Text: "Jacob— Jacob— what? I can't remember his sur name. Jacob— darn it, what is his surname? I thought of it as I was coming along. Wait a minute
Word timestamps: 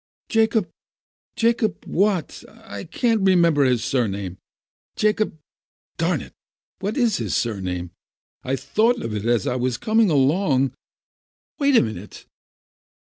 "Jacob— 0.29 0.67
Jacob— 1.35 1.85
what? 1.85 2.43
I 2.65 2.85
can't 2.85 3.21
remember 3.21 3.65
his 3.65 3.83
sur 3.83 4.07
name. 4.07 4.39
Jacob— 4.95 5.37
darn 5.97 6.21
it, 6.21 6.33
what 6.79 6.97
is 6.97 7.17
his 7.17 7.35
surname? 7.37 7.91
I 8.43 8.55
thought 8.55 9.03
of 9.03 9.13
it 9.13 9.25
as 9.25 9.45
I 9.45 9.57
was 9.57 9.77
coming 9.77 10.09
along. 10.09 10.71
Wait 11.59 11.75
a 11.77 11.83
minute 11.83 12.25